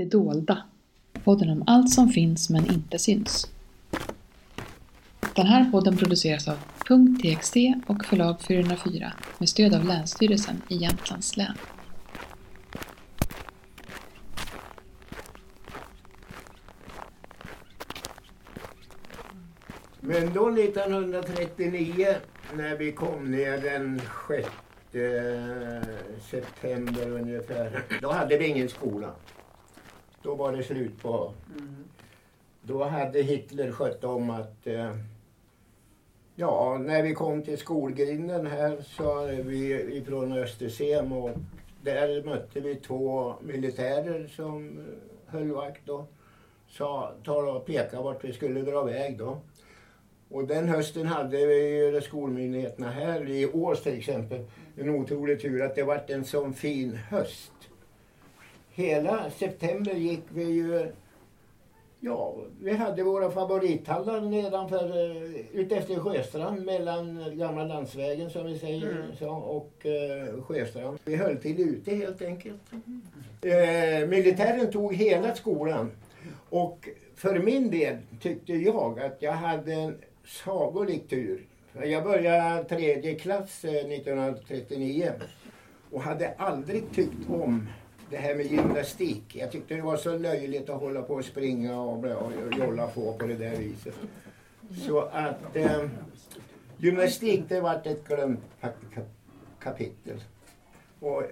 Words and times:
Det 0.00 0.06
dolda. 0.06 0.62
Podden 1.24 1.50
om 1.50 1.64
allt 1.66 1.90
som 1.90 2.08
finns 2.08 2.50
men 2.50 2.72
inte 2.72 2.98
syns. 2.98 3.50
Den 5.34 5.46
här 5.46 5.70
podden 5.70 5.96
produceras 5.96 6.48
av 6.48 6.56
.txt 7.22 7.56
och 7.86 8.04
förlag 8.04 8.40
404 8.40 9.12
med 9.38 9.48
stöd 9.48 9.74
av 9.74 9.84
Länsstyrelsen 9.84 10.62
i 10.68 10.76
Jämtlands 10.76 11.36
län. 11.36 11.54
Men 20.00 20.32
då 20.34 20.48
1939 20.48 22.14
när 22.54 22.76
vi 22.76 22.92
kom 22.92 23.30
ner 23.30 23.58
den 23.58 24.00
6 24.28 24.48
september 26.30 27.10
ungefär. 27.10 27.82
Då 28.00 28.12
hade 28.12 28.38
vi 28.38 28.46
ingen 28.46 28.68
skola. 28.68 29.10
Då 30.22 30.34
var 30.34 30.52
det 30.52 30.62
slut 30.62 31.02
på... 31.02 31.32
Då 32.62 32.84
hade 32.84 33.22
Hitler 33.22 33.72
skött 33.72 34.04
om 34.04 34.30
att... 34.30 34.66
eh, 34.66 34.96
Ja, 36.34 36.78
när 36.80 37.02
vi 37.02 37.14
kom 37.14 37.42
till 37.42 37.58
skolgrinden 37.58 38.46
här 38.46 38.76
så 38.82 39.26
vi 39.26 39.72
ifrån 39.96 40.32
Östersem 40.32 41.12
och 41.12 41.30
där 41.82 42.22
mötte 42.24 42.60
vi 42.60 42.74
två 42.74 43.34
militärer 43.40 44.26
som 44.26 44.80
höll 45.26 45.50
vakt 45.52 45.80
då. 45.84 46.06
Sa, 46.68 47.12
ta 47.24 47.32
och 47.52 47.66
peka 47.66 48.02
vart 48.02 48.24
vi 48.24 48.32
skulle 48.32 48.60
dra 48.62 48.82
väg 48.84 49.18
då. 49.18 49.38
Och 50.30 50.44
den 50.46 50.68
hösten 50.68 51.06
hade 51.06 51.46
vi 51.46 52.00
skolmyndigheterna 52.04 52.90
här 52.90 53.28
i 53.28 53.46
Ås 53.46 53.82
till 53.82 53.98
exempel 53.98 54.44
en 54.76 54.90
otrolig 54.90 55.40
tur 55.40 55.62
att 55.62 55.74
det 55.74 55.82
vart 55.82 56.10
en 56.10 56.24
sån 56.24 56.54
fin 56.54 56.96
höst. 56.96 57.52
Hela 58.72 59.30
september 59.30 59.94
gick 59.94 60.24
vi 60.28 60.44
ju 60.44 60.92
Ja, 62.02 62.34
vi 62.60 62.72
hade 62.72 63.02
våra 63.02 63.30
favorithallar 63.30 64.20
nedanför, 64.20 64.86
eh, 64.86 65.40
utefter 65.52 66.00
Sjöstrand 66.00 66.64
mellan 66.64 67.24
gamla 67.38 67.64
landsvägen 67.64 68.30
som 68.30 68.46
vi 68.46 68.58
säger 68.58 69.06
så, 69.18 69.28
och 69.30 69.86
eh, 69.86 70.42
Sjöstrand. 70.42 70.98
Vi 71.04 71.16
höll 71.16 71.36
till 71.36 71.60
ute 71.60 71.94
helt 71.94 72.22
enkelt. 72.22 72.60
Eh, 73.42 74.08
militären 74.08 74.72
tog 74.72 74.94
hela 74.94 75.34
skolan 75.34 75.90
och 76.50 76.88
för 77.16 77.38
min 77.38 77.70
del 77.70 77.96
tyckte 78.20 78.52
jag 78.52 79.00
att 79.00 79.16
jag 79.18 79.32
hade 79.32 79.72
en 79.72 79.94
sagolik 80.26 81.08
tur. 81.08 81.46
Jag 81.84 82.04
började 82.04 82.64
tredje 82.64 83.14
klass 83.14 83.64
eh, 83.64 83.70
1939 83.70 85.12
och 85.90 86.02
hade 86.02 86.34
aldrig 86.36 86.82
tyckt 86.94 87.30
om 87.30 87.68
det 88.10 88.16
här 88.16 88.34
med 88.34 88.46
gymnastik. 88.46 89.36
Jag 89.36 89.52
tyckte 89.52 89.74
det 89.74 89.82
var 89.82 89.96
så 89.96 90.18
löjligt 90.18 90.70
att 90.70 90.80
hålla 90.80 91.02
på 91.02 91.14
och 91.14 91.24
springa 91.24 91.80
och, 91.80 92.04
och 92.04 92.32
jolla 92.58 92.86
på 92.86 93.12
på 93.12 93.26
det 93.26 93.34
där 93.34 93.56
viset. 93.56 93.94
Så 94.86 95.00
att 95.00 95.56
eh, 95.56 95.86
gymnastik 96.76 97.44
det 97.48 97.60
vart 97.60 97.86
ett 97.86 98.08
glömt 98.08 98.40
kapitel. 99.58 100.20
Och, 101.00 101.22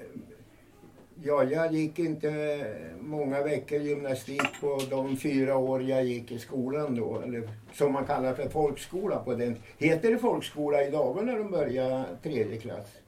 ja, 1.22 1.44
jag 1.44 1.72
gick 1.72 1.98
inte 1.98 2.64
många 3.00 3.42
veckor 3.42 3.78
gymnastik 3.78 4.60
på 4.60 4.80
de 4.90 5.16
fyra 5.16 5.56
år 5.56 5.82
jag 5.82 6.04
gick 6.04 6.32
i 6.32 6.38
skolan 6.38 6.96
då. 6.96 7.20
Eller 7.20 7.48
som 7.72 7.92
man 7.92 8.04
kallar 8.04 8.34
för 8.34 8.48
folkskola 8.48 9.18
på 9.18 9.34
den. 9.34 9.56
Heter 9.78 10.10
det 10.10 10.18
folkskola 10.18 10.84
idag 10.84 11.26
när 11.26 11.38
de 11.38 11.50
börjar 11.50 12.04
tredje 12.22 12.56
klass? 12.56 12.98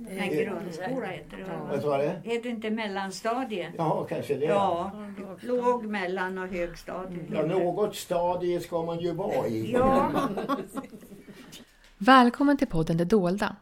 Nej, 0.00 0.44
grundskola 0.44 1.06
heter 1.06 1.36
det. 1.36 1.44
Vad 1.68 1.82
sa 1.82 1.98
det? 1.98 2.20
Heter 2.24 2.50
inte 2.50 2.70
mellanstadie? 2.70 3.72
Ja, 3.76 4.04
kanske 4.04 4.34
det. 4.34 4.44
Ja, 4.44 4.92
låg, 5.40 5.84
mellan 5.84 6.38
och 6.38 6.48
högstadie. 6.48 7.24
Ja, 7.32 7.46
något 7.46 7.96
stadie 7.96 8.60
ska 8.60 8.82
man 8.82 8.98
ju 9.00 9.12
vara 9.12 9.46
i. 9.46 9.72
Ja, 9.72 10.10
Välkommen 11.98 12.56
till 12.56 12.66
podden 12.66 12.96
Det 12.96 13.04
dolda, 13.04 13.56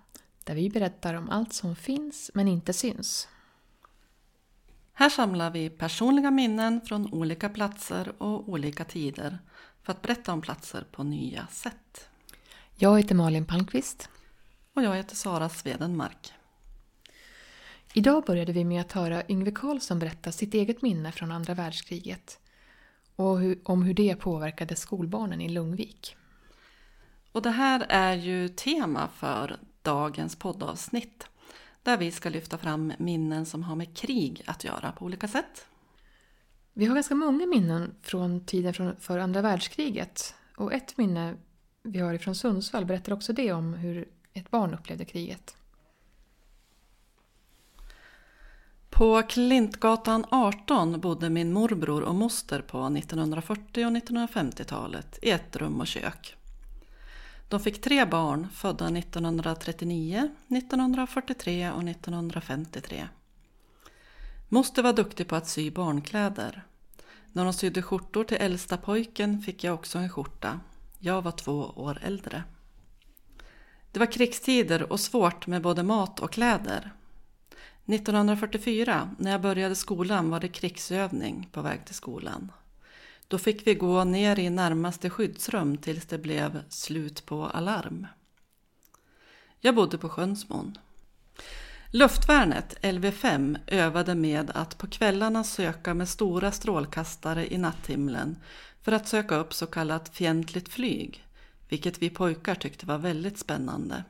där 0.45 0.55
vi 0.55 0.71
berättar 0.71 1.15
om 1.15 1.31
allt 1.31 1.53
som 1.53 1.77
finns 1.77 2.31
men 2.35 2.49
inte 2.49 2.73
syns. 2.73 3.29
Här 4.93 5.09
samlar 5.09 5.51
vi 5.51 5.71
personliga 5.71 6.31
minnen 6.31 6.81
från 6.81 7.15
olika 7.15 7.49
platser 7.49 8.13
och 8.19 8.49
olika 8.49 8.85
tider 8.85 9.39
för 9.83 9.93
att 9.93 10.03
berätta 10.03 10.33
om 10.33 10.41
platser 10.41 10.85
på 10.93 11.03
nya 11.03 11.47
sätt. 11.47 12.09
Jag 12.75 12.97
heter 12.97 13.15
Malin 13.15 13.45
Palmqvist. 13.45 14.09
Och 14.77 14.83
jag 14.83 14.97
heter 14.97 15.17
Sara 15.17 15.49
Svedenmark. 15.49 16.33
Idag 17.95 18.25
började 18.25 18.53
vi 18.53 18.65
med 18.65 18.81
att 18.81 18.93
höra 18.93 19.23
Yngve 19.29 19.51
Carlsson 19.51 19.99
berätta 19.99 20.33
sitt 20.33 20.55
eget 20.55 20.83
minne 20.83 21.13
från 21.13 21.33
andra 21.33 21.55
världskriget 21.55 22.39
och 23.17 23.39
om 23.63 23.83
hur 23.83 23.95
det 23.95 24.17
påverkade 24.17 24.77
skolbarnen 24.77 25.41
i 25.41 25.49
Lungvik. 25.49 26.17
Och 27.33 27.43
det 27.43 27.51
här 27.51 27.87
är 27.89 28.15
ju 28.15 28.49
tema 28.49 29.09
för 29.09 29.57
dagens 29.83 30.37
poddavsnitt 30.37 31.29
där 31.83 31.97
vi 31.97 32.11
ska 32.11 32.29
lyfta 32.29 32.59
fram 32.59 32.93
minnen 32.99 33.47
som 33.47 33.63
har 33.63 33.77
med 33.77 33.97
krig 33.97 34.43
att 34.47 34.65
göra 34.65 34.93
på 34.93 35.05
olika 35.05 35.29
sätt. 35.29 35.67
Vi 36.73 36.87
har 36.87 36.95
ganska 36.95 37.15
många 37.15 37.47
minnen 37.47 37.95
från 38.03 38.47
tiden 38.47 38.97
för 39.01 39.19
andra 39.19 39.43
världskriget 39.43 40.35
och 40.57 40.73
ett 40.73 40.97
minne 40.99 41.37
vi 41.83 41.99
har 41.99 42.15
ifrån 42.15 42.35
Sundsvall 42.35 42.85
berättar 42.85 43.13
också 43.13 43.33
det 43.33 43.53
om 43.53 43.75
hur 43.75 44.09
ett 44.39 44.51
barn 44.51 44.75
upplevde 44.75 45.05
kriget. 45.05 45.57
På 48.91 49.23
Klintgatan 49.23 50.25
18 50.31 51.01
bodde 51.01 51.31
min 51.31 51.53
morbror 51.53 52.03
och 52.03 52.15
moster 52.15 52.61
på 52.63 52.87
1940 52.87 53.87
och 53.87 53.93
1950-talet 53.93 55.19
i 55.23 55.31
ett 55.31 55.57
rum 55.57 55.81
och 55.81 55.87
kök. 55.87 56.37
De 57.49 57.61
fick 57.61 57.81
tre 57.81 58.05
barn 58.05 58.49
födda 58.53 58.87
1939, 58.99 60.31
1943 60.49 61.71
och 61.71 61.83
1953. 61.83 63.09
Moster 64.49 64.83
var 64.83 64.93
duktig 64.93 65.29
på 65.29 65.37
att 65.37 65.49
sy 65.49 65.71
barnkläder. 65.71 66.67
När 67.33 67.45
hon 67.45 67.55
sydde 67.55 67.83
skjortor 67.83 68.25
till 68.25 68.37
äldsta 68.37 68.77
pojken 68.77 69.43
fick 69.43 69.65
jag 69.65 69.75
också 69.75 69.99
en 69.99 70.11
skjorta. 70.11 70.61
Jag 70.99 71.23
var 71.23 71.33
två 71.33 71.73
år 71.77 71.99
äldre. 72.03 72.45
Det 73.97 74.01
var 74.01 74.13
krigstider 74.13 74.93
och 74.93 75.01
svårt 75.01 75.47
med 75.47 75.63
både 75.63 75.83
mat 75.83 76.21
och 76.21 76.33
kläder. 76.33 76.93
1944, 77.87 79.11
när 79.19 79.31
jag 79.31 79.41
började 79.41 79.75
skolan, 79.75 80.31
var 80.31 80.41
det 80.41 80.49
krigsövning 80.49 81.49
på 81.53 81.63
väg 81.63 81.85
till 81.85 81.95
skolan. 81.95 82.53
Då 83.29 83.39
fick 83.39 83.67
vi 83.67 83.75
gå 83.75 84.05
ner 84.05 84.39
i 84.39 84.51
närmaste 84.51 85.11
skyddsrum 85.11 85.77
tills 85.77 86.07
det 86.07 86.19
blev 86.19 86.63
slut 86.69 87.27
på 87.27 87.47
alarm. 87.47 88.07
Jag 89.61 89.75
bodde 89.75 89.99
på 89.99 90.09
Sjönsmon. 90.09 90.79
Luftvärnet, 91.93 92.79
LV5, 92.83 93.59
övade 93.67 94.15
med 94.15 94.51
att 94.51 94.79
på 94.79 94.87
kvällarna 94.87 95.45
söka 95.45 95.95
med 95.95 96.09
stora 96.09 96.53
strålkastare 96.53 97.53
i 97.53 97.59
natthimlen 97.59 98.39
för 98.83 98.93
att 98.93 99.09
söka 99.09 99.37
upp 99.37 99.55
så 99.55 99.67
kallat 99.67 100.17
fientligt 100.17 100.69
flyg, 100.69 101.26
vilket 101.69 102.03
vi 102.03 102.11
pojkar 102.11 102.55
tyckte 102.55 102.87
var 102.87 102.99
väldigt 102.99 103.39
spännande. 103.39 104.05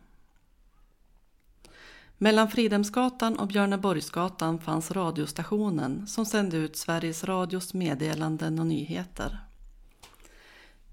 Mellan 2.18 2.50
Fridhemsgatan 2.50 3.38
och 3.38 3.48
Björneborgsgatan 3.48 4.58
fanns 4.58 4.90
radiostationen 4.90 6.06
som 6.06 6.26
sände 6.26 6.56
ut 6.56 6.76
Sveriges 6.76 7.24
Radios 7.24 7.74
meddelanden 7.74 8.58
och 8.58 8.66
nyheter. 8.66 9.40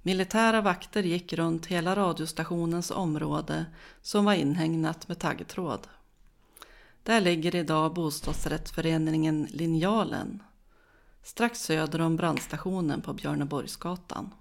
Militära 0.01 0.62
vakter 0.62 1.03
gick 1.03 1.34
runt 1.34 1.66
hela 1.66 1.96
radiostationens 1.96 2.91
område 2.91 3.66
som 4.01 4.25
var 4.25 4.34
inhägnat 4.34 5.07
med 5.07 5.19
taggtråd. 5.19 5.88
Där 7.03 7.22
ligger 7.22 7.56
idag 7.56 7.94
bostadsrättsföreningen 7.94 9.47
Linjalen, 9.51 10.44
strax 11.24 11.59
söder 11.59 12.01
om 12.01 12.16
brandstationen 12.16 13.01
på 13.01 13.13
Björneborgsgatan. 13.13 14.33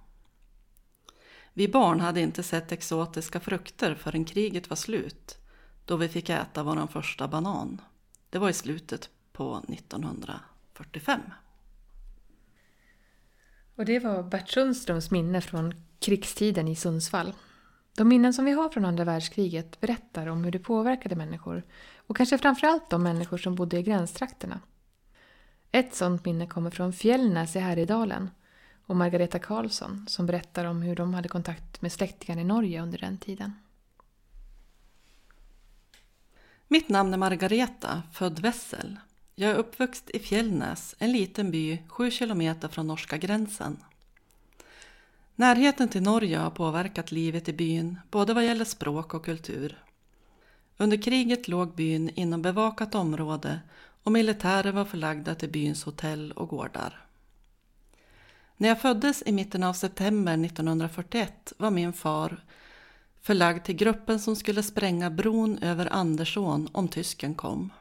Vi 1.54 1.68
barn 1.68 2.00
hade 2.00 2.20
inte 2.20 2.42
sett 2.42 2.72
exotiska 2.72 3.40
frukter 3.40 3.94
förrän 3.94 4.24
kriget 4.24 4.70
var 4.70 4.76
slut 4.76 5.38
då 5.84 5.96
vi 5.96 6.08
fick 6.08 6.30
äta 6.30 6.62
vår 6.62 6.86
första 6.86 7.28
banan. 7.28 7.80
Det 8.30 8.38
var 8.38 8.50
i 8.50 8.52
slutet 8.52 9.10
på 9.32 9.62
1945. 9.68 11.20
Och 13.76 13.84
det 13.84 13.98
var 13.98 14.22
Bert 14.22 14.50
Sundströms 14.50 15.10
minne 15.10 15.40
från 15.40 15.74
krigstiden 15.98 16.68
i 16.68 16.76
Sundsvall. 16.76 17.34
De 17.96 18.08
minnen 18.08 18.34
som 18.34 18.44
vi 18.44 18.52
har 18.52 18.68
från 18.68 18.84
andra 18.84 19.04
världskriget 19.04 19.80
berättar 19.80 20.26
om 20.26 20.44
hur 20.44 20.50
det 20.50 20.58
påverkade 20.58 21.16
människor 21.16 21.62
och 22.06 22.16
kanske 22.16 22.38
framförallt 22.38 22.90
de 22.90 23.02
människor 23.02 23.38
som 23.38 23.54
bodde 23.54 23.78
i 23.78 23.82
gränstrakterna. 23.82 24.60
Ett 25.72 25.94
sådant 25.94 26.24
minne 26.24 26.46
kommer 26.46 26.70
från 26.70 26.92
Fjällnäs 26.92 27.56
i 27.56 27.58
Härjedalen 27.58 28.30
och 28.86 28.96
Margareta 28.96 29.38
Karlsson 29.38 30.06
som 30.08 30.26
berättar 30.26 30.64
om 30.64 30.82
hur 30.82 30.96
de 30.96 31.14
hade 31.14 31.28
kontakt 31.28 31.82
med 31.82 31.92
släktingar 31.92 32.40
i 32.40 32.44
Norge 32.44 32.82
under 32.82 32.98
den 32.98 33.18
tiden. 33.18 33.52
Mitt 36.68 36.88
namn 36.88 37.14
är 37.14 37.18
Margareta, 37.18 38.02
född 38.12 38.38
Wessel. 38.38 38.96
Jag 39.34 39.50
är 39.50 39.54
uppvuxen 39.54 40.16
i 40.16 40.18
Fjällnäs, 40.18 40.94
en 40.98 41.12
liten 41.12 41.50
by 41.50 41.78
sju 41.88 42.10
kilometer 42.10 42.68
från 42.68 42.86
norska 42.86 43.16
gränsen. 43.16 43.76
Närheten 45.34 45.88
till 45.88 46.02
Norge 46.02 46.38
har 46.38 46.50
påverkat 46.50 47.12
livet 47.12 47.48
i 47.48 47.52
byn, 47.52 47.98
både 48.10 48.34
vad 48.34 48.44
gäller 48.44 48.64
språk 48.64 49.14
och 49.14 49.24
kultur. 49.24 49.84
Under 50.76 51.02
kriget 51.02 51.48
låg 51.48 51.74
byn 51.74 52.10
inom 52.14 52.42
bevakat 52.42 52.94
område 52.94 53.60
och 54.02 54.12
militärer 54.12 54.72
var 54.72 54.84
förlagda 54.84 55.34
till 55.34 55.50
byns 55.50 55.84
hotell 55.84 56.32
och 56.32 56.48
gårdar. 56.48 57.06
När 58.62 58.68
jag 58.68 58.80
föddes 58.80 59.22
i 59.26 59.32
mitten 59.32 59.62
av 59.62 59.72
september 59.72 60.44
1941 60.44 61.52
var 61.56 61.70
min 61.70 61.92
far 61.92 62.44
förlagd 63.20 63.64
till 63.64 63.74
gruppen 63.74 64.20
som 64.20 64.36
skulle 64.36 64.62
spränga 64.62 65.10
bron 65.10 65.58
över 65.58 65.92
Andersån 65.92 66.68
om 66.72 66.88
tysken 66.88 67.34
kom. 67.34 67.72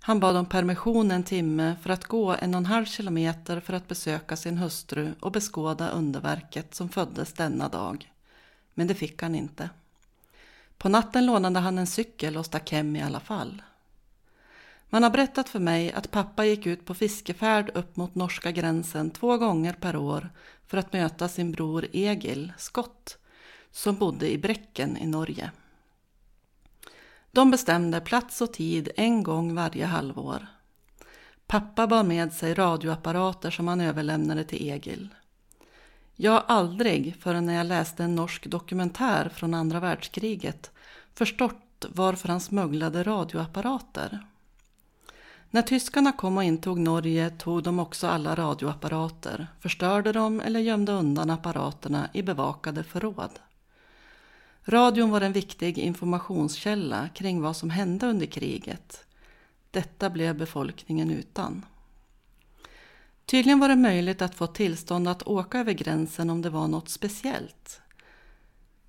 Han 0.00 0.20
bad 0.20 0.36
om 0.36 0.46
permission 0.46 1.10
en 1.10 1.22
timme 1.22 1.76
för 1.82 1.90
att 1.90 2.04
gå 2.04 2.32
en 2.32 2.54
och 2.54 2.58
en 2.58 2.66
halv 2.66 2.84
kilometer 2.84 3.60
för 3.60 3.72
att 3.72 3.88
besöka 3.88 4.36
sin 4.36 4.58
hustru 4.58 5.14
och 5.20 5.32
beskåda 5.32 5.90
underverket 5.90 6.74
som 6.74 6.88
föddes 6.88 7.32
denna 7.32 7.68
dag. 7.68 8.12
Men 8.74 8.86
det 8.86 8.94
fick 8.94 9.22
han 9.22 9.34
inte. 9.34 9.70
På 10.78 10.88
natten 10.88 11.26
lånade 11.26 11.60
han 11.60 11.78
en 11.78 11.86
cykel 11.86 12.36
och 12.36 12.46
stack 12.46 12.72
hem 12.72 12.96
i 12.96 13.02
alla 13.02 13.20
fall. 13.20 13.62
Man 14.94 15.02
har 15.02 15.10
berättat 15.10 15.48
för 15.48 15.58
mig 15.58 15.92
att 15.92 16.10
pappa 16.10 16.44
gick 16.44 16.66
ut 16.66 16.84
på 16.84 16.94
fiskefärd 16.94 17.70
upp 17.74 17.96
mot 17.96 18.14
norska 18.14 18.50
gränsen 18.50 19.10
två 19.10 19.36
gånger 19.36 19.72
per 19.72 19.96
år 19.96 20.30
för 20.66 20.78
att 20.78 20.92
möta 20.92 21.28
sin 21.28 21.52
bror 21.52 21.86
Egil, 21.92 22.52
skott, 22.58 23.18
som 23.70 23.96
bodde 23.96 24.32
i 24.32 24.38
Bräcken 24.38 24.96
i 24.96 25.06
Norge. 25.06 25.50
De 27.30 27.50
bestämde 27.50 28.00
plats 28.00 28.40
och 28.40 28.52
tid 28.52 28.88
en 28.96 29.22
gång 29.22 29.54
varje 29.54 29.86
halvår. 29.86 30.46
Pappa 31.46 31.86
bar 31.86 32.04
med 32.04 32.32
sig 32.32 32.54
radioapparater 32.54 33.50
som 33.50 33.68
han 33.68 33.80
överlämnade 33.80 34.44
till 34.44 34.68
Egil. 34.70 35.08
Jag 36.16 36.32
har 36.32 36.44
aldrig, 36.48 37.16
förrän 37.20 37.46
när 37.46 37.54
jag 37.54 37.66
läste 37.66 38.04
en 38.04 38.14
norsk 38.14 38.46
dokumentär 38.46 39.28
från 39.28 39.54
andra 39.54 39.80
världskriget, 39.80 40.70
förstått 41.14 41.86
varför 41.88 42.28
han 42.28 42.40
smugglade 42.40 43.02
radioapparater. 43.02 44.26
När 45.54 45.62
tyskarna 45.62 46.12
kom 46.12 46.36
och 46.36 46.44
intog 46.44 46.78
Norge 46.78 47.30
tog 47.30 47.62
de 47.62 47.78
också 47.78 48.06
alla 48.06 48.34
radioapparater, 48.34 49.46
förstörde 49.60 50.12
dem 50.12 50.40
eller 50.40 50.60
gömde 50.60 50.92
undan 50.92 51.30
apparaterna 51.30 52.08
i 52.12 52.22
bevakade 52.22 52.84
förråd. 52.84 53.30
Radion 54.64 55.10
var 55.10 55.20
en 55.20 55.32
viktig 55.32 55.78
informationskälla 55.78 57.08
kring 57.08 57.42
vad 57.42 57.56
som 57.56 57.70
hände 57.70 58.06
under 58.06 58.26
kriget. 58.26 59.04
Detta 59.70 60.10
blev 60.10 60.38
befolkningen 60.38 61.10
utan. 61.10 61.64
Tydligen 63.26 63.60
var 63.60 63.68
det 63.68 63.76
möjligt 63.76 64.22
att 64.22 64.34
få 64.34 64.46
tillstånd 64.46 65.08
att 65.08 65.22
åka 65.22 65.58
över 65.58 65.72
gränsen 65.72 66.30
om 66.30 66.42
det 66.42 66.50
var 66.50 66.68
något 66.68 66.88
speciellt. 66.88 67.80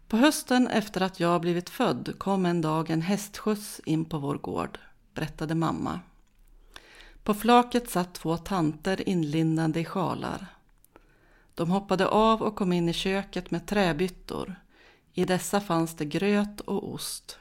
På 0.08 0.18
hösten 0.18 0.68
efter 0.68 1.02
att 1.02 1.20
jag 1.20 1.42
blivit 1.42 1.70
född 1.70 2.14
kom 2.18 2.46
en 2.46 2.62
dag 2.62 2.90
en 2.90 3.02
hästskjuts 3.02 3.82
in 3.86 4.06
på 4.06 4.18
vår 4.18 4.36
gård, 4.36 4.80
berättade 5.14 5.56
mamma. 5.56 6.00
På 7.24 7.34
flaket 7.34 7.90
satt 7.90 8.14
två 8.14 8.38
tanter 8.38 9.10
inlindade 9.10 9.80
i 9.80 9.86
sjalar. 9.86 10.48
De 11.56 11.72
hoppade 11.72 12.08
av 12.08 12.42
och 12.42 12.56
kom 12.56 12.74
in 12.74 12.90
i 12.90 12.94
köket 12.94 13.52
med 13.52 13.66
träbyttor. 13.66 14.56
I 15.14 15.26
dessa 15.26 15.62
fanns 15.62 15.96
det 15.96 16.06
gröt 16.06 16.62
och 16.62 16.94
ost. 16.94 17.38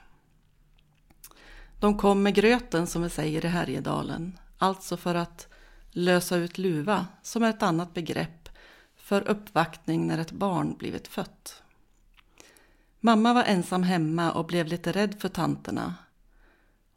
De 1.80 1.98
kom 1.98 2.22
med 2.22 2.34
gröten 2.34 2.86
som 2.86 3.02
vi 3.02 3.10
säger 3.10 3.44
i 3.44 3.48
Härjedalen, 3.48 4.38
alltså 4.58 4.96
för 4.96 5.14
att 5.14 5.48
lösa 5.90 6.36
ut 6.36 6.58
luva, 6.58 7.06
som 7.22 7.42
är 7.42 7.50
ett 7.50 7.62
annat 7.62 7.94
begrepp 7.94 8.48
för 8.96 9.28
uppvaktning 9.28 10.06
när 10.06 10.18
ett 10.18 10.32
barn 10.32 10.76
blivit 10.78 11.08
fött. 11.08 11.62
Mamma 13.00 13.34
var 13.34 13.44
ensam 13.44 13.82
hemma 13.82 14.32
och 14.32 14.46
blev 14.46 14.66
lite 14.66 14.92
rädd 14.92 15.20
för 15.20 15.28
tanterna. 15.28 15.94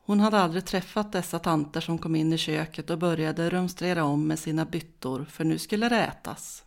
Hon 0.07 0.19
hade 0.19 0.39
aldrig 0.39 0.65
träffat 0.65 1.11
dessa 1.11 1.39
tanter 1.39 1.81
som 1.81 1.97
kom 1.97 2.15
in 2.15 2.33
i 2.33 2.37
köket 2.37 2.89
och 2.89 2.97
började 2.97 3.49
rumstrera 3.49 4.03
om 4.03 4.27
med 4.27 4.39
sina 4.39 4.65
byttor, 4.65 5.25
för 5.29 5.43
nu 5.43 5.57
skulle 5.57 5.89
det 5.89 5.99
ätas. 5.99 6.63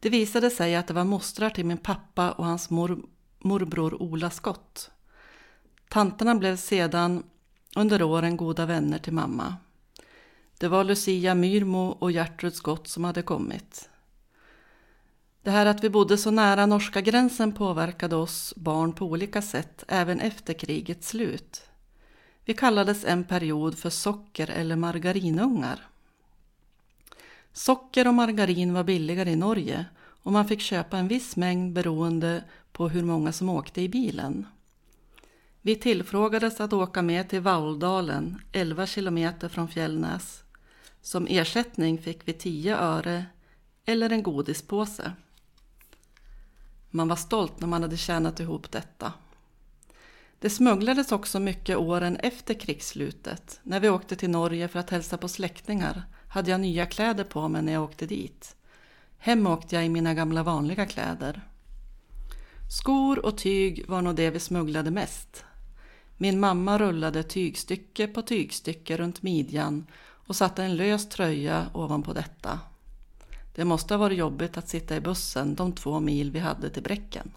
Det 0.00 0.10
visade 0.10 0.50
sig 0.50 0.76
att 0.76 0.86
det 0.86 0.94
var 0.94 1.04
mostrar 1.04 1.50
till 1.50 1.66
min 1.66 1.78
pappa 1.78 2.30
och 2.30 2.44
hans 2.44 2.70
mor, 2.70 3.02
morbror 3.38 4.02
Ola 4.02 4.30
Skott. 4.30 4.90
Tanterna 5.88 6.34
blev 6.34 6.56
sedan 6.56 7.22
under 7.76 8.02
åren 8.02 8.36
goda 8.36 8.66
vänner 8.66 8.98
till 8.98 9.12
mamma. 9.12 9.56
Det 10.58 10.68
var 10.68 10.84
Lucia 10.84 11.34
Myrmo 11.34 11.88
och 11.88 12.12
Gertrud 12.12 12.54
Skott 12.54 12.88
som 12.88 13.04
hade 13.04 13.22
kommit. 13.22 13.90
Det 15.42 15.50
här 15.50 15.66
att 15.66 15.84
vi 15.84 15.90
bodde 15.90 16.18
så 16.18 16.30
nära 16.30 16.66
norska 16.66 17.00
gränsen 17.00 17.52
påverkade 17.52 18.16
oss 18.16 18.54
barn 18.56 18.92
på 18.92 19.06
olika 19.06 19.42
sätt 19.42 19.84
även 19.88 20.20
efter 20.20 20.54
krigets 20.54 21.08
slut. 21.08 21.62
Vi 22.48 22.54
kallades 22.54 23.04
en 23.04 23.24
period 23.24 23.78
för 23.78 23.90
socker 23.90 24.50
eller 24.50 24.76
margarinungar. 24.76 25.88
Socker 27.52 28.08
och 28.08 28.14
margarin 28.14 28.72
var 28.72 28.84
billigare 28.84 29.30
i 29.30 29.36
Norge 29.36 29.84
och 30.22 30.32
man 30.32 30.48
fick 30.48 30.60
köpa 30.60 30.98
en 30.98 31.08
viss 31.08 31.36
mängd 31.36 31.72
beroende 31.72 32.44
på 32.72 32.88
hur 32.88 33.02
många 33.02 33.32
som 33.32 33.48
åkte 33.48 33.80
i 33.80 33.88
bilen. 33.88 34.46
Vi 35.62 35.76
tillfrågades 35.76 36.60
att 36.60 36.72
åka 36.72 37.02
med 37.02 37.28
till 37.28 37.40
Vauldalen, 37.40 38.40
11 38.52 38.86
kilometer 38.86 39.48
från 39.48 39.68
Fjällnäs. 39.68 40.42
Som 41.02 41.26
ersättning 41.26 41.98
fick 41.98 42.28
vi 42.28 42.32
10 42.32 42.76
öre 42.76 43.26
eller 43.84 44.10
en 44.10 44.22
godispåse. 44.22 45.12
Man 46.90 47.08
var 47.08 47.16
stolt 47.16 47.60
när 47.60 47.68
man 47.68 47.82
hade 47.82 47.96
tjänat 47.96 48.40
ihop 48.40 48.70
detta. 48.70 49.12
Det 50.38 50.50
smugglades 50.50 51.12
också 51.12 51.40
mycket 51.40 51.76
åren 51.76 52.16
efter 52.16 52.54
krigsslutet. 52.54 53.60
När 53.62 53.80
vi 53.80 53.88
åkte 53.88 54.16
till 54.16 54.30
Norge 54.30 54.68
för 54.68 54.78
att 54.78 54.90
hälsa 54.90 55.16
på 55.16 55.28
släktingar 55.28 56.02
hade 56.28 56.50
jag 56.50 56.60
nya 56.60 56.86
kläder 56.86 57.24
på 57.24 57.48
mig 57.48 57.62
när 57.62 57.72
jag 57.72 57.82
åkte 57.84 58.06
dit. 58.06 58.56
Hem 59.18 59.46
åkte 59.46 59.74
jag 59.74 59.86
i 59.86 59.88
mina 59.88 60.14
gamla 60.14 60.42
vanliga 60.42 60.86
kläder. 60.86 61.48
Skor 62.70 63.26
och 63.26 63.38
tyg 63.38 63.84
var 63.88 64.02
nog 64.02 64.16
det 64.16 64.30
vi 64.30 64.40
smugglade 64.40 64.90
mest. 64.90 65.44
Min 66.16 66.40
mamma 66.40 66.78
rullade 66.78 67.22
tygstycke 67.22 68.06
på 68.06 68.22
tygstycke 68.22 68.96
runt 68.96 69.22
midjan 69.22 69.86
och 70.26 70.36
satte 70.36 70.62
en 70.62 70.76
lös 70.76 71.08
tröja 71.08 71.66
ovanpå 71.74 72.12
detta. 72.12 72.60
Det 73.54 73.64
måste 73.64 73.94
ha 73.94 73.98
varit 73.98 74.18
jobbigt 74.18 74.56
att 74.56 74.68
sitta 74.68 74.96
i 74.96 75.00
bussen 75.00 75.54
de 75.54 75.72
två 75.72 76.00
mil 76.00 76.30
vi 76.30 76.38
hade 76.38 76.70
till 76.70 76.82
Bräcken. 76.82 77.30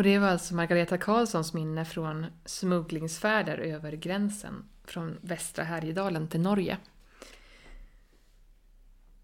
Och 0.00 0.04
det 0.04 0.18
var 0.18 0.28
alltså 0.28 0.54
Margareta 0.54 0.98
Karlssons 0.98 1.54
minne 1.54 1.84
från 1.84 2.26
smugglingsfärder 2.44 3.58
över 3.58 3.92
gränsen 3.92 4.64
från 4.84 5.18
västra 5.20 5.64
Härjedalen 5.64 6.28
till 6.28 6.40
Norge. 6.40 6.78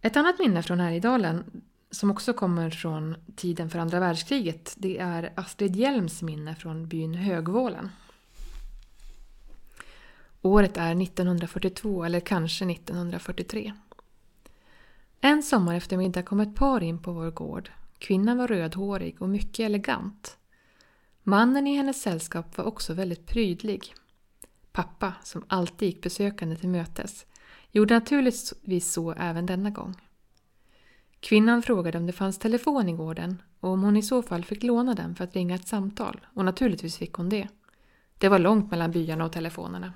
Ett 0.00 0.16
annat 0.16 0.38
minne 0.38 0.62
från 0.62 0.80
Härjedalen 0.80 1.62
som 1.90 2.10
också 2.10 2.32
kommer 2.32 2.70
från 2.70 3.16
tiden 3.36 3.70
för 3.70 3.78
andra 3.78 4.00
världskriget 4.00 4.74
det 4.76 4.98
är 4.98 5.32
Astrid 5.36 5.76
Hjelms 5.76 6.22
minne 6.22 6.54
från 6.54 6.88
byn 6.88 7.14
Högvålen. 7.14 7.90
Året 10.42 10.76
är 10.76 11.02
1942 11.02 12.04
eller 12.04 12.20
kanske 12.20 12.70
1943. 12.70 13.72
En 15.20 15.42
sommareftermiddag 15.42 16.22
kom 16.22 16.40
ett 16.40 16.56
par 16.56 16.82
in 16.82 17.02
på 17.02 17.12
vår 17.12 17.30
gård. 17.30 17.70
Kvinnan 17.98 18.38
var 18.38 18.48
rödhårig 18.48 19.22
och 19.22 19.28
mycket 19.28 19.66
elegant. 19.66 20.36
Mannen 21.28 21.66
i 21.66 21.76
hennes 21.76 22.02
sällskap 22.02 22.58
var 22.58 22.64
också 22.64 22.94
väldigt 22.94 23.26
prydlig. 23.26 23.94
Pappa, 24.72 25.12
som 25.22 25.44
alltid 25.48 25.88
gick 25.88 26.02
besökande 26.02 26.56
till 26.56 26.68
mötes, 26.68 27.26
gjorde 27.70 27.94
naturligtvis 27.94 28.92
så 28.92 29.12
även 29.12 29.46
denna 29.46 29.70
gång. 29.70 29.94
Kvinnan 31.20 31.62
frågade 31.62 31.98
om 31.98 32.06
det 32.06 32.12
fanns 32.12 32.38
telefon 32.38 32.88
i 32.88 32.92
gården 32.92 33.42
och 33.60 33.70
om 33.70 33.82
hon 33.82 33.96
i 33.96 34.02
så 34.02 34.22
fall 34.22 34.44
fick 34.44 34.62
låna 34.62 34.94
den 34.94 35.14
för 35.14 35.24
att 35.24 35.34
ringa 35.34 35.54
ett 35.54 35.68
samtal 35.68 36.26
och 36.34 36.44
naturligtvis 36.44 36.96
fick 36.96 37.12
hon 37.12 37.28
det. 37.28 37.48
Det 38.18 38.28
var 38.28 38.38
långt 38.38 38.70
mellan 38.70 38.90
byarna 38.90 39.24
och 39.24 39.32
telefonerna. 39.32 39.92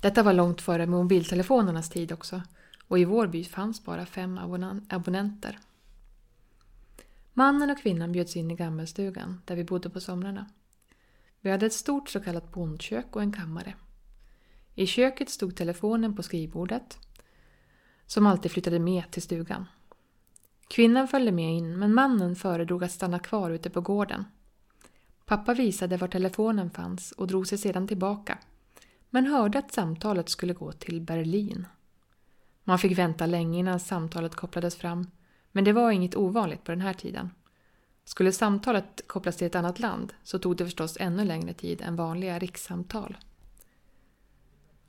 Detta 0.00 0.22
var 0.22 0.32
långt 0.32 0.60
före 0.60 0.86
mobiltelefonernas 0.86 1.90
tid 1.90 2.12
också 2.12 2.42
och 2.88 2.98
i 2.98 3.04
vår 3.04 3.26
by 3.26 3.44
fanns 3.44 3.84
bara 3.84 4.06
fem 4.06 4.38
abonnenter. 4.88 5.58
Mannen 7.36 7.70
och 7.70 7.78
kvinnan 7.78 8.12
bjöds 8.12 8.36
in 8.36 8.50
i 8.50 8.54
gammelstugan 8.54 9.42
där 9.44 9.56
vi 9.56 9.64
bodde 9.64 9.90
på 9.90 10.00
somrarna. 10.00 10.46
Vi 11.40 11.50
hade 11.50 11.66
ett 11.66 11.72
stort 11.72 12.08
så 12.08 12.20
kallat 12.20 12.52
bondkök 12.52 13.16
och 13.16 13.22
en 13.22 13.32
kammare. 13.32 13.74
I 14.74 14.86
köket 14.86 15.30
stod 15.30 15.56
telefonen 15.56 16.16
på 16.16 16.22
skrivbordet 16.22 16.98
som 18.06 18.26
alltid 18.26 18.50
flyttade 18.50 18.78
med 18.78 19.10
till 19.10 19.22
stugan. 19.22 19.66
Kvinnan 20.68 21.08
följde 21.08 21.32
med 21.32 21.56
in 21.56 21.78
men 21.78 21.94
mannen 21.94 22.36
föredrog 22.36 22.84
att 22.84 22.92
stanna 22.92 23.18
kvar 23.18 23.50
ute 23.50 23.70
på 23.70 23.80
gården. 23.80 24.24
Pappa 25.24 25.54
visade 25.54 25.96
var 25.96 26.08
telefonen 26.08 26.70
fanns 26.70 27.12
och 27.12 27.26
drog 27.26 27.46
sig 27.46 27.58
sedan 27.58 27.88
tillbaka, 27.88 28.38
men 29.10 29.26
hörde 29.26 29.58
att 29.58 29.72
samtalet 29.72 30.28
skulle 30.28 30.54
gå 30.54 30.72
till 30.72 31.00
Berlin. 31.00 31.66
Man 32.64 32.78
fick 32.78 32.98
vänta 32.98 33.26
länge 33.26 33.58
innan 33.58 33.80
samtalet 33.80 34.34
kopplades 34.34 34.76
fram, 34.76 35.06
men 35.54 35.64
det 35.64 35.72
var 35.72 35.90
inget 35.90 36.16
ovanligt 36.16 36.64
på 36.64 36.72
den 36.72 36.80
här 36.80 36.92
tiden. 36.92 37.30
Skulle 38.04 38.32
samtalet 38.32 39.00
kopplas 39.06 39.36
till 39.36 39.46
ett 39.46 39.54
annat 39.54 39.78
land 39.78 40.14
så 40.22 40.38
tog 40.38 40.56
det 40.56 40.64
förstås 40.64 40.96
ännu 41.00 41.24
längre 41.24 41.52
tid 41.52 41.82
än 41.82 41.96
vanliga 41.96 42.38
rikssamtal. 42.38 43.16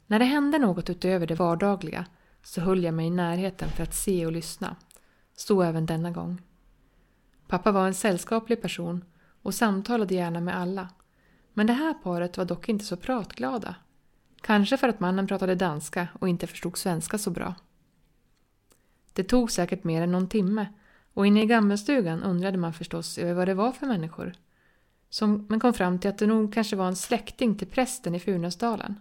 När 0.07 0.19
det 0.19 0.25
hände 0.25 0.59
något 0.59 0.89
utöver 0.89 1.27
det 1.27 1.35
vardagliga 1.35 2.05
så 2.43 2.61
höll 2.61 2.83
jag 2.83 2.93
mig 2.93 3.07
i 3.07 3.09
närheten 3.09 3.69
för 3.69 3.83
att 3.83 3.95
se 3.95 4.25
och 4.25 4.31
lyssna. 4.31 4.75
Så 5.35 5.61
även 5.61 5.85
denna 5.85 6.11
gång. 6.11 6.41
Pappa 7.47 7.71
var 7.71 7.87
en 7.87 7.93
sällskaplig 7.93 8.61
person 8.61 9.05
och 9.41 9.53
samtalade 9.53 10.15
gärna 10.15 10.41
med 10.41 10.57
alla. 10.57 10.89
Men 11.53 11.67
det 11.67 11.73
här 11.73 11.93
paret 11.93 12.37
var 12.37 12.45
dock 12.45 12.69
inte 12.69 12.85
så 12.85 12.97
pratglada. 12.97 13.75
Kanske 14.41 14.77
för 14.77 14.89
att 14.89 14.99
mannen 14.99 15.27
pratade 15.27 15.55
danska 15.55 16.07
och 16.19 16.29
inte 16.29 16.47
förstod 16.47 16.77
svenska 16.77 17.17
så 17.17 17.31
bra. 17.31 17.55
Det 19.15 19.23
tog 19.23 19.51
säkert 19.51 19.83
mer 19.83 20.01
än 20.01 20.11
någon 20.11 20.27
timme 20.27 20.67
och 21.13 21.27
inne 21.27 21.43
i 21.43 21.45
gammelstugan 21.45 22.23
undrade 22.23 22.57
man 22.57 22.73
förstås 22.73 23.17
över 23.17 23.33
vad 23.33 23.47
det 23.47 23.53
var 23.53 23.71
för 23.71 23.87
människor. 23.87 24.33
Som 25.09 25.45
man 25.49 25.59
kom 25.59 25.73
fram 25.73 25.99
till 25.99 26.09
att 26.09 26.17
det 26.17 26.27
nog 26.27 26.53
kanske 26.53 26.75
var 26.75 26.87
en 26.87 26.95
släkting 26.95 27.57
till 27.57 27.67
prästen 27.67 28.15
i 28.15 28.19
Funäsdalen. 28.19 28.99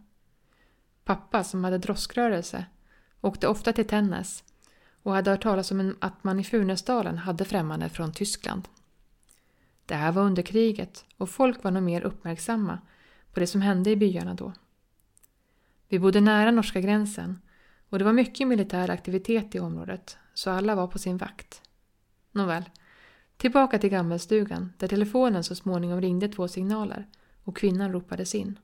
Pappa, 1.05 1.45
som 1.45 1.65
hade 1.65 1.79
droskrörelse, 1.79 2.67
åkte 3.21 3.49
ofta 3.49 3.73
till 3.73 3.87
Tännäs 3.87 4.45
och 5.03 5.13
hade 5.13 5.31
hört 5.31 5.43
talas 5.43 5.71
om 5.71 5.97
att 6.01 6.25
man 6.25 6.41
i 6.41 6.45
Funäsdalen 6.45 7.19
hade 7.19 7.45
främmande 7.45 7.89
från 7.89 8.13
Tyskland. 8.13 8.69
Det 9.87 9.95
här 9.95 10.13
var 10.13 10.23
under 10.23 10.43
kriget 10.43 11.05
och 11.17 11.31
folk 11.31 11.65
var 11.65 11.71
nog 11.71 11.83
mer 11.83 12.01
uppmärksamma 12.01 12.79
på 13.33 13.41
det 13.41 13.47
som 13.47 13.63
hände 13.63 13.91
i 13.91 13.97
byarna 13.97 14.35
då. 14.35 14.53
Vi 15.89 15.99
bodde 15.99 16.21
nära 16.21 16.51
norska 16.51 16.81
gränsen 16.81 17.41
och 17.95 17.99
det 17.99 18.05
var 18.05 18.13
mycket 18.13 18.49
militär 18.49 18.91
aktivitet 18.91 19.55
i 19.55 19.61
området 19.61 20.17
så 20.35 20.51
alla 20.51 20.75
var 20.75 20.87
på 20.87 20.99
sin 20.99 21.17
vakt. 21.17 21.63
Nåväl, 22.33 22.65
tillbaka 23.37 23.79
till 23.79 23.91
gammelstugan 23.91 24.73
där 24.79 24.89
telefonen 24.89 25.45
så 25.45 25.55
småningom 25.55 26.01
ringde 26.01 26.29
två 26.29 26.49
signaler 26.49 27.07
och 27.45 27.57
kvinnan 27.57 27.93
ropades 27.93 28.35
in. 28.35 28.59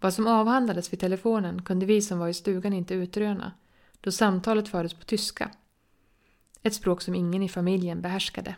Vad 0.00 0.14
som 0.14 0.26
avhandlades 0.26 0.92
vid 0.92 1.00
telefonen 1.00 1.62
kunde 1.62 1.86
vi 1.86 2.02
som 2.02 2.18
var 2.18 2.28
i 2.28 2.34
stugan 2.34 2.72
inte 2.72 2.94
utröna 2.94 3.52
då 4.00 4.12
samtalet 4.12 4.68
fördes 4.68 4.94
på 4.94 5.04
tyska. 5.04 5.50
Ett 6.62 6.74
språk 6.74 7.02
som 7.02 7.14
ingen 7.14 7.42
i 7.42 7.48
familjen 7.48 8.00
behärskade. 8.00 8.54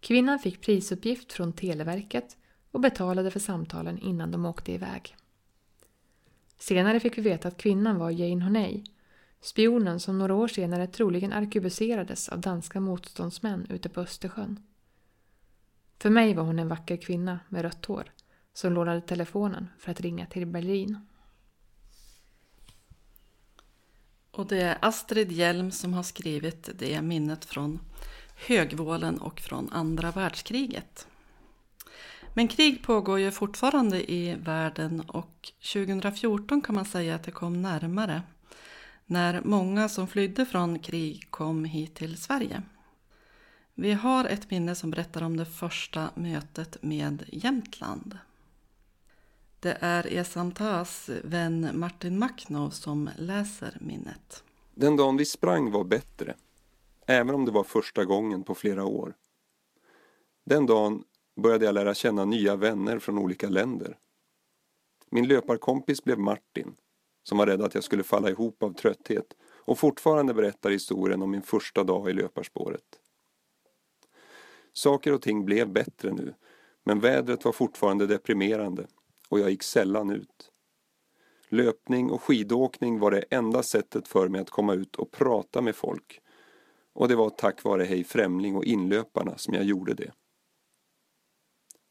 Kvinnan 0.00 0.38
fick 0.38 0.60
prisuppgift 0.60 1.32
från 1.32 1.52
Televerket 1.52 2.36
och 2.70 2.80
betalade 2.80 3.30
för 3.30 3.40
samtalen 3.40 3.98
innan 3.98 4.30
de 4.30 4.46
åkte 4.46 4.72
iväg. 4.72 5.16
Senare 6.62 7.00
fick 7.00 7.18
vi 7.18 7.22
veta 7.22 7.48
att 7.48 7.56
kvinnan 7.56 7.98
var 7.98 8.10
Jane 8.10 8.44
Honey, 8.44 8.84
spionen 9.40 10.00
som 10.00 10.18
några 10.18 10.34
år 10.34 10.48
senare 10.48 10.86
troligen 10.86 11.32
arkebuserades 11.32 12.28
av 12.28 12.40
danska 12.40 12.80
motståndsmän 12.80 13.66
ute 13.70 13.88
på 13.88 14.00
Östersjön. 14.00 14.60
För 15.98 16.10
mig 16.10 16.34
var 16.34 16.42
hon 16.42 16.58
en 16.58 16.68
vacker 16.68 16.96
kvinna 16.96 17.40
med 17.48 17.62
rött 17.62 17.84
hår 17.84 18.12
som 18.52 18.72
lånade 18.72 19.00
telefonen 19.00 19.68
för 19.78 19.90
att 19.90 20.00
ringa 20.00 20.26
till 20.26 20.46
Berlin. 20.46 21.06
Och 24.30 24.46
det 24.46 24.60
är 24.60 24.78
Astrid 24.80 25.32
Hjelm 25.32 25.70
som 25.70 25.94
har 25.94 26.02
skrivit 26.02 26.70
det 26.78 27.02
minnet 27.02 27.44
från 27.44 27.80
Högvålen 28.46 29.18
och 29.18 29.40
från 29.40 29.72
andra 29.72 30.10
världskriget. 30.10 31.06
Men 32.34 32.48
krig 32.48 32.82
pågår 32.82 33.18
ju 33.18 33.30
fortfarande 33.30 34.12
i 34.12 34.34
världen 34.34 35.00
och 35.00 35.52
2014 35.72 36.60
kan 36.60 36.74
man 36.74 36.84
säga 36.84 37.14
att 37.14 37.24
det 37.24 37.30
kom 37.30 37.62
närmare 37.62 38.22
när 39.06 39.40
många 39.44 39.88
som 39.88 40.08
flydde 40.08 40.46
från 40.46 40.78
krig 40.78 41.26
kom 41.30 41.64
hit 41.64 41.94
till 41.94 42.16
Sverige. 42.16 42.62
Vi 43.74 43.92
har 43.92 44.24
ett 44.24 44.50
minne 44.50 44.74
som 44.74 44.90
berättar 44.90 45.22
om 45.22 45.36
det 45.36 45.46
första 45.46 46.10
mötet 46.14 46.82
med 46.82 47.24
Jämtland. 47.32 48.18
Det 49.60 49.78
är 49.80 50.06
Esamtas 50.06 51.10
vän 51.24 51.68
Martin 51.74 52.18
Maknov 52.18 52.70
som 52.70 53.10
läser 53.16 53.78
minnet. 53.80 54.44
Den 54.74 54.96
dagen 54.96 55.16
vi 55.16 55.24
sprang 55.24 55.70
var 55.70 55.84
bättre, 55.84 56.34
även 57.06 57.34
om 57.34 57.44
det 57.44 57.50
var 57.50 57.64
första 57.64 58.04
gången 58.04 58.42
på 58.42 58.54
flera 58.54 58.84
år. 58.84 59.14
Den 60.44 60.66
dagen 60.66 61.04
började 61.36 61.64
jag 61.64 61.74
lära 61.74 61.94
känna 61.94 62.24
nya 62.24 62.56
vänner 62.56 62.98
från 62.98 63.18
olika 63.18 63.48
länder. 63.48 63.98
Min 65.10 65.28
löparkompis 65.28 66.04
blev 66.04 66.18
Martin, 66.18 66.74
som 67.22 67.38
var 67.38 67.46
rädd 67.46 67.62
att 67.62 67.74
jag 67.74 67.84
skulle 67.84 68.02
falla 68.02 68.30
ihop 68.30 68.62
av 68.62 68.72
trötthet 68.72 69.26
och 69.64 69.78
fortfarande 69.78 70.34
berättar 70.34 70.70
historien 70.70 71.22
om 71.22 71.30
min 71.30 71.42
första 71.42 71.84
dag 71.84 72.10
i 72.10 72.12
löparspåret. 72.12 72.84
Saker 74.72 75.12
och 75.12 75.22
ting 75.22 75.44
blev 75.44 75.68
bättre 75.68 76.12
nu, 76.12 76.34
men 76.84 77.00
vädret 77.00 77.44
var 77.44 77.52
fortfarande 77.52 78.06
deprimerande 78.06 78.86
och 79.28 79.40
jag 79.40 79.50
gick 79.50 79.62
sällan 79.62 80.10
ut. 80.10 80.50
Löpning 81.48 82.10
och 82.10 82.22
skidåkning 82.22 82.98
var 82.98 83.10
det 83.10 83.24
enda 83.30 83.62
sättet 83.62 84.08
för 84.08 84.28
mig 84.28 84.40
att 84.40 84.50
komma 84.50 84.74
ut 84.74 84.96
och 84.96 85.10
prata 85.10 85.60
med 85.60 85.76
folk 85.76 86.20
och 86.92 87.08
det 87.08 87.16
var 87.16 87.30
tack 87.30 87.64
vare 87.64 87.84
Hej 87.84 88.04
Främling 88.04 88.56
och 88.56 88.64
inlöparna 88.64 89.38
som 89.38 89.54
jag 89.54 89.64
gjorde 89.64 89.94
det. 89.94 90.12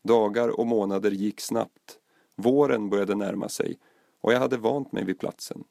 Dagar 0.03 0.60
och 0.60 0.67
månader 0.67 1.12
gick 1.12 1.41
snabbt. 1.41 2.00
Våren 2.36 2.89
började 2.89 3.15
närma 3.15 3.50
sig 3.50 3.79
och 4.22 4.34
jag 4.34 4.39
hade 4.39 4.58
vant 4.58 4.91
mig 4.91 5.03
vid 5.03 5.20
platsen. 5.20 5.63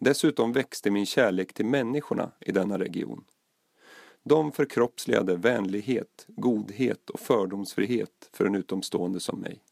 Dessutom 0.00 0.52
växte 0.52 0.90
min 0.90 1.06
kärlek 1.06 1.52
till 1.52 1.66
människorna 1.66 2.32
i 2.40 2.52
denna 2.52 2.78
region. 2.78 3.24
De 4.22 4.52
förkroppsligade 4.52 5.36
vänlighet, 5.36 6.26
godhet 6.28 7.10
och 7.10 7.20
fördomsfrihet 7.20 8.30
för 8.32 8.44
en 8.44 8.54
utomstående 8.54 9.20
som 9.20 9.40
mig. 9.40 9.62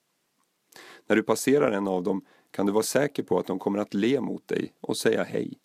När 1.06 1.16
du 1.16 1.22
passerar 1.22 1.72
en 1.72 1.88
av 1.88 2.02
dem 2.02 2.24
kan 2.50 2.66
du 2.66 2.72
vara 2.72 2.82
säker 2.82 3.22
på 3.22 3.38
att 3.38 3.46
de 3.46 3.58
kommer 3.58 3.78
att 3.78 3.94
le 3.94 4.20
mot 4.20 4.48
dig 4.48 4.72
och 4.80 4.96
säga 4.96 5.22
hej. 5.24 5.58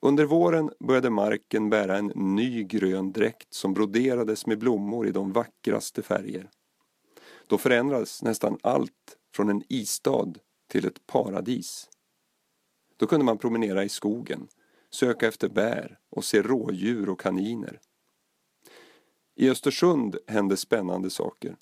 Under 0.00 0.24
våren 0.24 0.70
började 0.80 1.10
marken 1.10 1.70
bära 1.70 1.98
en 1.98 2.12
ny 2.14 2.64
grön 2.64 3.12
dräkt 3.12 3.54
som 3.54 3.74
broderades 3.74 4.46
med 4.46 4.58
blommor 4.58 5.08
i 5.08 5.10
de 5.10 5.32
vackraste 5.32 6.02
färger. 6.02 6.50
Då 7.46 7.58
förändrades 7.58 8.22
nästan 8.22 8.58
allt 8.62 9.16
från 9.34 9.48
en 9.48 9.62
istad 9.68 10.38
till 10.70 10.86
ett 10.86 11.06
paradis. 11.06 11.90
Då 12.96 13.06
kunde 13.06 13.24
man 13.24 13.38
promenera 13.38 13.84
i 13.84 13.88
skogen, 13.88 14.48
söka 14.90 15.28
efter 15.28 15.48
bär 15.48 15.98
och 16.10 16.24
se 16.24 16.42
rådjur 16.42 17.08
och 17.08 17.20
kaniner. 17.20 17.80
I 19.36 19.50
Östersund 19.50 20.16
hände 20.26 20.56
spännande 20.56 21.10
saker. 21.10 21.56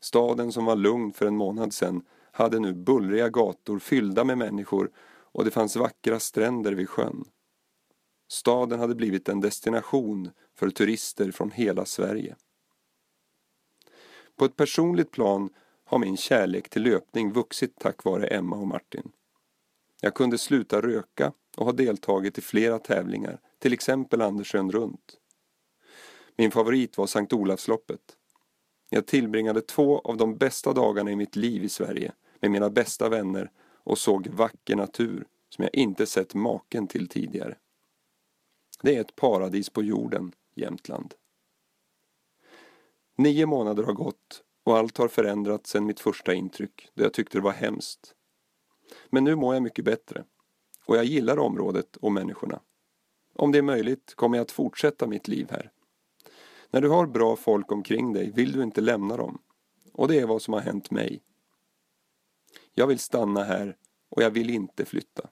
Staden 0.00 0.52
som 0.52 0.64
var 0.64 0.76
lugn 0.76 1.12
för 1.12 1.26
en 1.26 1.36
månad 1.36 1.72
sedan 1.72 2.02
hade 2.32 2.60
nu 2.60 2.74
bullriga 2.74 3.28
gator 3.28 3.78
fyllda 3.78 4.24
med 4.24 4.38
människor 4.38 4.90
och 5.32 5.44
det 5.44 5.50
fanns 5.50 5.76
vackra 5.76 6.20
stränder 6.20 6.72
vid 6.72 6.88
sjön. 6.88 7.24
Staden 8.32 8.80
hade 8.80 8.94
blivit 8.94 9.28
en 9.28 9.40
destination 9.40 10.30
för 10.54 10.70
turister 10.70 11.30
från 11.30 11.50
hela 11.50 11.84
Sverige. 11.84 12.36
På 14.36 14.44
ett 14.44 14.56
personligt 14.56 15.10
plan 15.10 15.50
har 15.84 15.98
min 15.98 16.16
kärlek 16.16 16.68
till 16.68 16.82
löpning 16.82 17.32
vuxit 17.32 17.78
tack 17.78 18.04
vare 18.04 18.26
Emma 18.26 18.56
och 18.56 18.66
Martin. 18.66 19.12
Jag 20.00 20.14
kunde 20.14 20.38
sluta 20.38 20.80
röka 20.80 21.32
och 21.56 21.66
har 21.66 21.72
deltagit 21.72 22.38
i 22.38 22.40
flera 22.40 22.78
tävlingar, 22.78 23.40
till 23.58 23.72
exempel 23.72 24.22
Andersön 24.22 24.72
runt. 24.72 25.16
Min 26.36 26.50
favorit 26.50 26.98
var 26.98 27.06
Sankt 27.06 27.32
Olavsloppet. 27.32 28.16
Jag 28.90 29.06
tillbringade 29.06 29.60
två 29.60 29.98
av 29.98 30.16
de 30.16 30.36
bästa 30.36 30.72
dagarna 30.72 31.10
i 31.10 31.16
mitt 31.16 31.36
liv 31.36 31.64
i 31.64 31.68
Sverige 31.68 32.12
med 32.40 32.50
mina 32.50 32.70
bästa 32.70 33.08
vänner 33.08 33.50
och 33.84 33.98
såg 33.98 34.26
vacker 34.26 34.76
natur 34.76 35.26
som 35.48 35.62
jag 35.64 35.74
inte 35.74 36.06
sett 36.06 36.34
maken 36.34 36.86
till 36.86 37.08
tidigare. 37.08 37.56
Det 38.82 38.96
är 38.96 39.00
ett 39.00 39.16
paradis 39.16 39.70
på 39.70 39.82
jorden, 39.82 40.32
Jämtland. 40.54 41.14
Nio 43.16 43.46
månader 43.46 43.82
har 43.82 43.92
gått 43.92 44.42
och 44.64 44.78
allt 44.78 44.98
har 44.98 45.08
förändrats 45.08 45.70
sedan 45.70 45.86
mitt 45.86 46.00
första 46.00 46.34
intryck 46.34 46.90
då 46.94 47.04
jag 47.04 47.12
tyckte 47.12 47.38
det 47.38 47.42
var 47.42 47.52
hemskt. 47.52 48.14
Men 49.10 49.24
nu 49.24 49.34
mår 49.34 49.54
jag 49.54 49.62
mycket 49.62 49.84
bättre 49.84 50.24
och 50.84 50.96
jag 50.96 51.04
gillar 51.04 51.38
området 51.38 51.96
och 51.96 52.12
människorna. 52.12 52.60
Om 53.34 53.52
det 53.52 53.58
är 53.58 53.62
möjligt 53.62 54.14
kommer 54.14 54.36
jag 54.36 54.44
att 54.44 54.50
fortsätta 54.50 55.06
mitt 55.06 55.28
liv 55.28 55.46
här. 55.50 55.70
När 56.70 56.80
du 56.80 56.88
har 56.88 57.06
bra 57.06 57.36
folk 57.36 57.72
omkring 57.72 58.12
dig 58.12 58.30
vill 58.30 58.52
du 58.52 58.62
inte 58.62 58.80
lämna 58.80 59.16
dem. 59.16 59.38
Och 59.92 60.08
det 60.08 60.20
är 60.20 60.26
vad 60.26 60.42
som 60.42 60.54
har 60.54 60.60
hänt 60.60 60.90
mig. 60.90 61.22
Jag 62.74 62.86
vill 62.86 62.98
stanna 62.98 63.44
här 63.44 63.76
och 64.08 64.22
jag 64.22 64.30
vill 64.30 64.50
inte 64.50 64.84
flytta. 64.84 65.28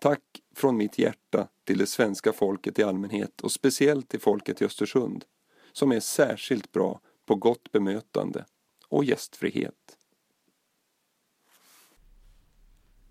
Tack 0.00 0.22
från 0.54 0.76
mitt 0.76 0.98
hjärta 0.98 1.48
till 1.70 1.78
det 1.78 1.86
svenska 1.86 2.32
folket 2.32 2.78
i 2.78 2.82
allmänhet 2.82 3.40
och 3.40 3.52
speciellt 3.52 4.08
till 4.08 4.20
folket 4.20 4.62
i 4.62 4.64
Östersund. 4.64 5.24
som 5.72 5.92
är 5.92 6.00
särskilt 6.00 6.72
bra 6.72 7.00
på 7.26 7.34
gott 7.34 7.72
bemötande 7.72 8.44
och 8.88 9.04
gästfrihet. 9.04 9.98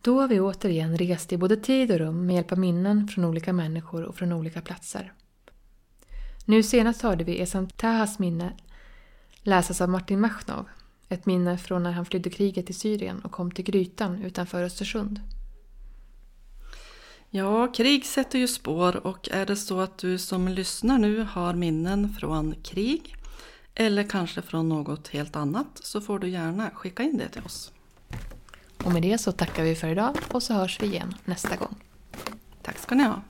Då 0.01 0.19
har 0.19 0.27
vi 0.27 0.39
återigen 0.39 0.97
rest 0.97 1.33
i 1.33 1.37
både 1.37 1.57
tid 1.57 1.91
och 1.91 1.97
rum 1.97 2.25
med 2.25 2.35
hjälp 2.35 2.51
av 2.51 2.59
minnen 2.59 3.07
från 3.07 3.25
olika 3.25 3.53
människor 3.53 4.03
och 4.03 4.15
från 4.15 4.31
olika 4.31 4.61
platser. 4.61 5.13
Nu 6.45 6.63
senast 6.63 7.01
hörde 7.01 7.23
vi 7.23 7.41
Esam 7.41 7.69
Tahas 7.69 8.19
minne 8.19 8.57
läsas 9.43 9.81
av 9.81 9.89
Martin 9.89 10.21
Machnov. 10.21 10.65
Ett 11.09 11.25
minne 11.25 11.57
från 11.57 11.83
när 11.83 11.91
han 11.91 12.05
flydde 12.05 12.29
kriget 12.29 12.69
i 12.69 12.73
Syrien 12.73 13.19
och 13.19 13.31
kom 13.31 13.51
till 13.51 13.65
Grytan 13.65 14.23
utanför 14.23 14.63
Östersund. 14.63 15.38
Ja, 17.31 17.67
krig 17.67 18.05
sätter 18.05 18.39
ju 18.39 18.47
spår 18.47 19.07
och 19.07 19.29
är 19.31 19.45
det 19.45 19.55
så 19.55 19.79
att 19.79 19.97
du 19.97 20.17
som 20.17 20.47
lyssnar 20.47 20.97
nu 20.97 21.27
har 21.31 21.53
minnen 21.53 22.09
från 22.19 22.55
krig 22.63 23.15
eller 23.75 24.03
kanske 24.03 24.41
från 24.41 24.69
något 24.69 25.07
helt 25.07 25.35
annat 25.35 25.67
så 25.83 26.01
får 26.01 26.19
du 26.19 26.29
gärna 26.29 26.69
skicka 26.69 27.03
in 27.03 27.17
det 27.17 27.29
till 27.29 27.41
oss. 27.43 27.71
Och 28.83 28.91
med 28.91 29.01
det 29.01 29.17
så 29.17 29.31
tackar 29.31 29.63
vi 29.63 29.75
för 29.75 29.87
idag 29.87 30.17
och 30.31 30.43
så 30.43 30.53
hörs 30.53 30.81
vi 30.81 30.85
igen 30.85 31.13
nästa 31.25 31.55
gång. 31.55 31.75
Tack 32.61 32.77
ska 32.77 32.95
ni 32.95 33.03
ha. 33.03 33.21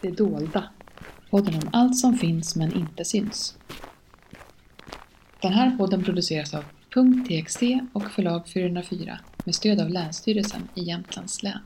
Det 0.00 0.10
dolda. 0.10 0.64
Podden 1.30 1.54
om 1.54 1.68
allt 1.72 1.98
som 1.98 2.18
finns 2.18 2.56
men 2.56 2.72
inte 2.72 3.04
syns. 3.04 3.56
Den 5.44 5.52
här 5.52 5.76
podden 5.76 6.04
produceras 6.04 6.54
av 6.54 6.64
.txt 7.28 7.62
och 7.92 8.10
förlag 8.10 8.48
404 8.48 9.18
med 9.44 9.54
stöd 9.54 9.80
av 9.80 9.90
Länsstyrelsen 9.90 10.68
i 10.74 10.82
Jämtlands 10.84 11.42
län. 11.42 11.58